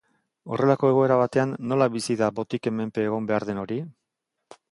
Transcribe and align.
Horrelako 0.53 0.87
egoera 0.93 1.17
batean 1.19 1.53
nola 1.73 1.89
bizi 1.97 2.17
da 2.23 2.31
botiken 2.41 2.77
menpe 2.79 3.05
egon 3.11 3.31
behar 3.33 3.49
hori? 3.67 3.81